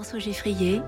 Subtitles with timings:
[0.00, 0.80] François Geffrier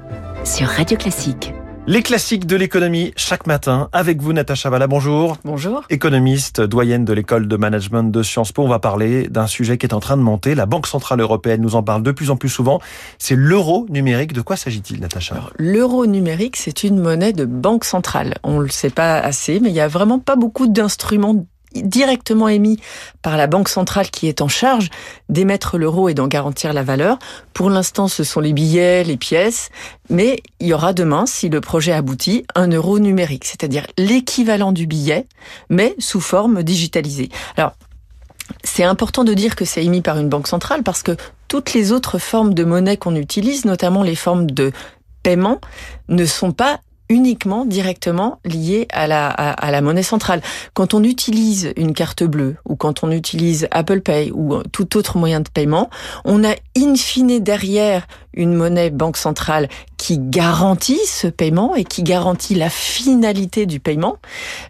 [0.42, 1.52] sur Radio Classique.
[1.86, 4.86] Les classiques de l'économie chaque matin avec vous Natacha Valla.
[4.86, 5.36] Bonjour.
[5.44, 5.82] Bonjour.
[5.90, 8.62] Économiste, doyenne de l'école de management de Sciences Po.
[8.62, 10.54] On va parler d'un sujet qui est en train de monter.
[10.54, 12.80] La Banque Centrale Européenne nous en parle de plus en plus souvent.
[13.18, 14.32] C'est l'euro numérique.
[14.32, 15.34] De quoi s'agit-il Natacha?
[15.58, 18.38] L'euro numérique, c'est une monnaie de banque centrale.
[18.44, 21.44] On ne le sait pas assez, mais il y a vraiment pas beaucoup d'instruments
[21.74, 22.78] directement émis
[23.22, 24.90] par la Banque centrale qui est en charge
[25.28, 27.18] d'émettre l'euro et d'en garantir la valeur.
[27.52, 29.70] Pour l'instant, ce sont les billets, les pièces,
[30.10, 34.86] mais il y aura demain, si le projet aboutit, un euro numérique, c'est-à-dire l'équivalent du
[34.86, 35.26] billet,
[35.70, 37.28] mais sous forme digitalisée.
[37.56, 37.72] Alors,
[38.64, 41.16] c'est important de dire que c'est émis par une banque centrale parce que
[41.48, 44.72] toutes les autres formes de monnaie qu'on utilise, notamment les formes de
[45.22, 45.60] paiement,
[46.08, 46.80] ne sont pas
[47.12, 50.40] uniquement directement lié à la, à, la monnaie centrale.
[50.72, 55.18] Quand on utilise une carte bleue ou quand on utilise Apple Pay ou tout autre
[55.18, 55.90] moyen de paiement,
[56.24, 62.02] on a in fine derrière une monnaie banque centrale qui garantit ce paiement et qui
[62.02, 64.16] garantit la finalité du paiement.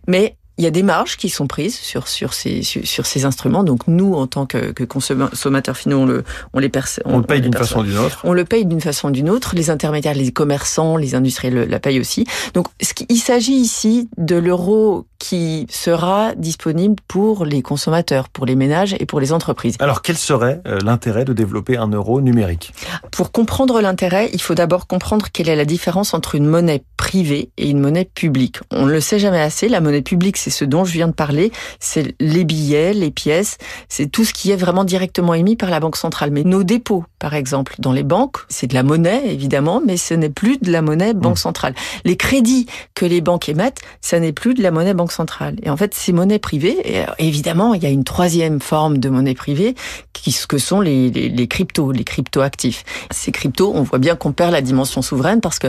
[0.08, 3.64] Mais il y a des marges qui sont prises sur sur ces sur, ces instruments.
[3.64, 6.70] Donc nous, en tant que, que consommateurs finaux, on le on les
[7.04, 8.20] on, on, le paye d'une façon ou d'une autre.
[8.22, 9.56] On le paye d'une façon ou d'une autre.
[9.56, 12.26] Les intermédiaires, les commerçants, les industriels la payent aussi.
[12.54, 12.68] Donc
[13.08, 19.06] il s'agit ici de l'euro qui sera disponible pour les consommateurs, pour les ménages et
[19.06, 19.76] pour les entreprises.
[19.78, 22.72] Alors quel serait euh, l'intérêt de développer un euro numérique?
[23.12, 27.50] Pour comprendre l'intérêt, il faut d'abord comprendre quelle est la différence entre une monnaie privée
[27.56, 28.58] et une monnaie publique.
[28.72, 29.68] On ne le sait jamais assez.
[29.68, 31.52] La monnaie publique, c'est ce dont je viens de parler.
[31.78, 33.58] C'est les billets, les pièces.
[33.88, 36.32] C'est tout ce qui est vraiment directement émis par la Banque centrale.
[36.32, 40.14] Mais nos dépôts, par exemple, dans les banques, c'est de la monnaie, évidemment, mais ce
[40.14, 41.36] n'est plus de la monnaie Banque mmh.
[41.36, 41.74] centrale.
[42.04, 45.56] Les crédits que les banques émettent, ça n'est plus de la monnaie Banque centrale.
[45.62, 49.08] Et en fait, ces monnaies privées, et évidemment, il y a une troisième forme de
[49.08, 49.74] monnaie privée,
[50.12, 52.84] qui, ce que sont les, les, les cryptos, les crypto-actifs.
[53.10, 55.68] Ces cryptos, on voit bien qu'on perd la dimension souveraine parce que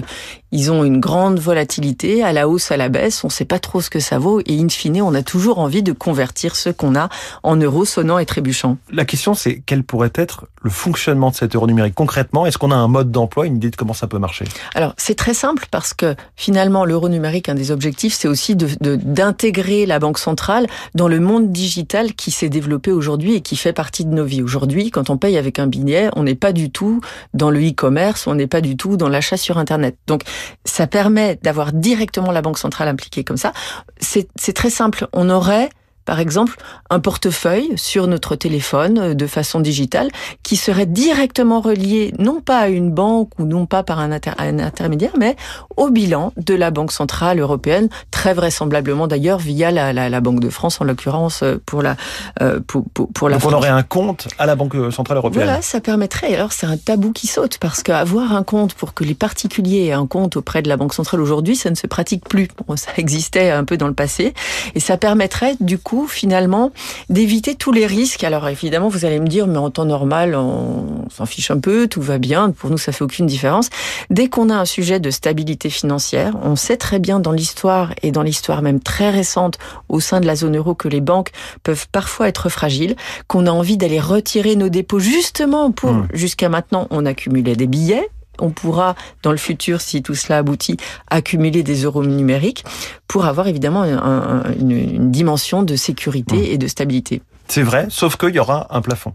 [0.52, 3.58] ils ont une grande volatilité, à la hausse, à la baisse, on ne sait pas
[3.58, 6.70] trop ce que ça vaut et in fine, on a toujours envie de convertir ce
[6.70, 7.10] qu'on a
[7.42, 8.78] en euros sonnants et trébuchants.
[8.92, 11.96] La question, c'est quel pourrait être le fonctionnement de cet euro numérique?
[11.96, 14.46] Concrètement Est-ce qu'on a un mode d'emploi, une idée de comment ça peut marcher?
[14.76, 18.96] Alors, c'est très simple parce que finalement, l'euro numérique, un des objectifs, c'est aussi de,
[19.34, 23.74] d'intégrer la banque centrale dans le monde digital qui s'est développé aujourd'hui et qui fait
[23.74, 24.44] partie de nos vies.
[24.44, 27.02] Aujourd'hui, quand on paye avec un billet, on n'est pas du tout
[27.34, 29.98] dans le e-commerce, on n'est pas du tout dans l'achat sur Internet.
[30.06, 30.22] Donc,
[30.66, 33.54] ça permet d'avoir directement la Banque centrale impliquée comme ça,
[34.00, 35.08] c'est très simple.
[35.14, 35.70] On aurait
[36.06, 36.58] par exemple,
[36.90, 40.10] un portefeuille sur notre téléphone euh, de façon digitale
[40.44, 45.14] qui serait directement relié non pas à une banque ou non pas par un, intermédiaire,
[45.18, 45.36] mais
[45.78, 50.40] au bilan de la Banque centrale européenne, très vraisemblablement d'ailleurs via la, la, la, Banque
[50.40, 51.96] de France en l'occurrence euh, pour la
[52.42, 53.38] euh, pour, pour, pour la.
[53.38, 55.46] Donc on aurait un compte à la Banque centrale européenne.
[55.46, 56.34] Voilà, ça permettrait.
[56.36, 59.94] Alors c'est un tabou qui saute parce qu'avoir un compte pour que les particuliers aient
[59.94, 62.48] un compte auprès de la Banque centrale aujourd'hui, ça ne se pratique plus.
[62.68, 64.34] Bon, ça existait un peu dans le passé
[64.76, 66.72] et ça permettrait du coup finalement,
[67.10, 68.24] d'éviter tous les risques.
[68.24, 71.88] Alors évidemment, vous allez me dire, mais en temps normal, on s'en fiche un peu,
[71.88, 73.70] tout va bien, pour nous, ça fait aucune différence.
[74.10, 78.12] Dès qu'on a un sujet de stabilité financière, on sait très bien dans l'histoire et
[78.12, 79.58] dans l'histoire même très récente
[79.90, 81.32] au sein de la zone euro que les banques
[81.64, 82.96] peuvent parfois être fragiles,
[83.28, 86.08] qu'on a envie d'aller retirer nos dépôts justement pour, mmh.
[86.14, 90.78] jusqu'à maintenant, on accumulait des billets, on pourra, dans le futur, si tout cela aboutit,
[91.10, 92.64] accumuler des euros numériques
[93.08, 96.54] pour avoir évidemment une, dimension de sécurité mmh.
[96.54, 97.22] et de stabilité.
[97.48, 99.14] C'est vrai, sauf qu'il y aura un plafond.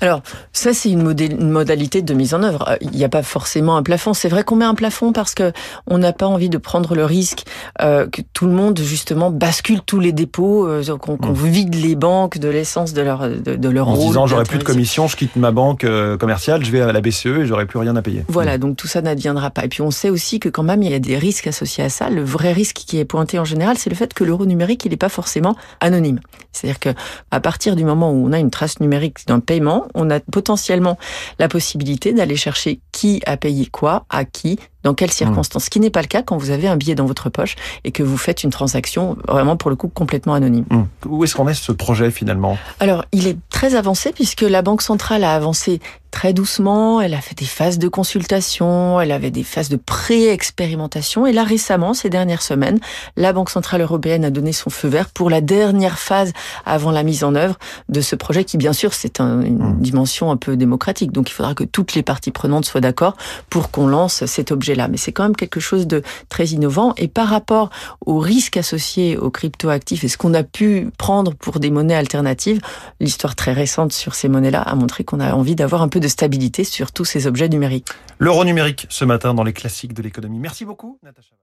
[0.00, 0.22] Alors,
[0.52, 1.02] ça, c'est une,
[1.50, 2.68] modalité de mise en œuvre.
[2.68, 4.14] Euh, il n'y a pas forcément un plafond.
[4.14, 5.52] C'est vrai qu'on met un plafond parce que
[5.86, 7.44] on n'a pas envie de prendre le risque
[7.82, 11.34] euh, que tout le monde, justement, bascule tous les dépôts, euh, qu'on mmh.
[11.34, 14.64] vide les banques de l'essence de leur, de, de leur en disant, j'aurai plus de
[14.64, 15.86] commission, je quitte ma banque
[16.18, 18.24] commerciale, je vais à la BCE et j'aurai plus rien à payer.
[18.28, 18.60] Voilà, mmh.
[18.60, 19.64] donc tout ça n'adviendra pas.
[19.64, 21.88] Et puis, on sait aussi que quand même, il y a des risques associés à
[21.88, 22.10] ça.
[22.10, 24.90] Le vrai risque qui est pointé en général, c'est le fait que l'euro numérique, il
[24.90, 26.20] n'est pas forcément anonyme.
[26.52, 26.90] C'est-à-dire que
[27.30, 30.96] à partir du moment où on a une trace numérique d'un paiement, on a potentiellement
[31.40, 35.64] la possibilité d'aller chercher qui a payé quoi, à qui, dans quelles circonstances.
[35.64, 37.90] Ce qui n'est pas le cas quand vous avez un billet dans votre poche et
[37.90, 40.66] que vous faites une transaction vraiment pour le coup complètement anonyme.
[40.70, 40.82] Mmh.
[41.08, 42.58] Où est-ce qu'on est ce projet finalement?
[42.78, 45.80] Alors, il est très avancé puisque la Banque centrale a avancé
[46.20, 51.26] très doucement, elle a fait des phases de consultation, elle avait des phases de pré-expérimentation.
[51.26, 52.78] Et là, récemment, ces dernières semaines,
[53.16, 56.34] la Banque Centrale Européenne a donné son feu vert pour la dernière phase
[56.66, 57.58] avant la mise en œuvre
[57.88, 59.80] de ce projet qui, bien sûr, c'est une hmm.
[59.80, 61.10] dimension un peu démocratique.
[61.10, 63.16] Donc, il faudra que toutes les parties prenantes soient d'accord
[63.48, 64.88] pour qu'on lance cet objet-là.
[64.88, 66.92] Mais c'est quand même quelque chose de très innovant.
[66.98, 67.70] Et par rapport
[68.04, 72.60] aux risques associés aux cryptoactifs et ce qu'on a pu prendre pour des monnaies alternatives,
[73.00, 76.09] l'histoire très récente sur ces monnaies-là a montré qu'on a envie d'avoir un peu de
[76.10, 77.88] stabilité sur tous ces objets numériques.
[78.18, 80.38] L'euro numérique ce matin dans les classiques de l'économie.
[80.38, 81.34] Merci beaucoup, Natacha.